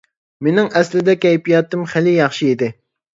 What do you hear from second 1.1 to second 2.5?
كەيپىياتىم خېلى ياخشى